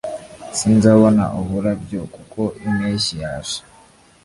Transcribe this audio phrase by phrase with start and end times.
[0.57, 3.59] sinzabona uburabyo kuko impeshyi yaje